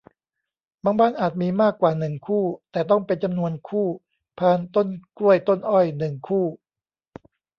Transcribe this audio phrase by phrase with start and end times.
[0.83, 3.87] บางบ้านอาจมีมากกว่า หนึ่ง คู่ แต่ต้องเป็นจำนวนคู่
[4.37, 6.45] พานต้นกล้วยต้นอ้อย หนึ่ง คู่